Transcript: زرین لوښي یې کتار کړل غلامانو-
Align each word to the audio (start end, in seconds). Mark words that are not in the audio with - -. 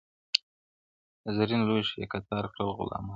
زرین 1.35 1.61
لوښي 1.67 1.95
یې 2.01 2.05
کتار 2.13 2.45
کړل 2.53 2.69
غلامانو- 2.77 3.09